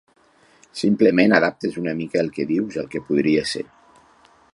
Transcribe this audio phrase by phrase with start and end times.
[0.79, 3.63] Simplement adaptes una mica el que dius al que podria ser.